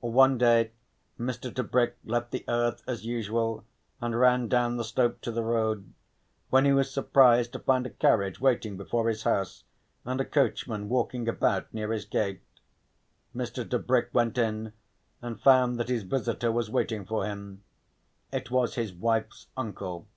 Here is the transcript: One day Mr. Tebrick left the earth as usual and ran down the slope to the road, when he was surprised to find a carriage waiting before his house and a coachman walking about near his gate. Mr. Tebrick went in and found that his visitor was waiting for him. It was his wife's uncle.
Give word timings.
One 0.00 0.38
day 0.38 0.70
Mr. 1.20 1.54
Tebrick 1.54 1.96
left 2.02 2.30
the 2.30 2.46
earth 2.48 2.82
as 2.86 3.04
usual 3.04 3.66
and 4.00 4.18
ran 4.18 4.48
down 4.48 4.78
the 4.78 4.84
slope 4.84 5.20
to 5.20 5.30
the 5.30 5.42
road, 5.42 5.92
when 6.48 6.64
he 6.64 6.72
was 6.72 6.90
surprised 6.90 7.52
to 7.52 7.58
find 7.58 7.84
a 7.86 7.90
carriage 7.90 8.40
waiting 8.40 8.78
before 8.78 9.06
his 9.10 9.24
house 9.24 9.64
and 10.06 10.18
a 10.18 10.24
coachman 10.24 10.88
walking 10.88 11.28
about 11.28 11.74
near 11.74 11.92
his 11.92 12.06
gate. 12.06 12.40
Mr. 13.36 13.68
Tebrick 13.68 14.08
went 14.14 14.38
in 14.38 14.72
and 15.20 15.38
found 15.42 15.78
that 15.78 15.90
his 15.90 16.04
visitor 16.04 16.50
was 16.50 16.70
waiting 16.70 17.04
for 17.04 17.26
him. 17.26 17.62
It 18.32 18.50
was 18.50 18.76
his 18.76 18.94
wife's 18.94 19.48
uncle. 19.58 20.08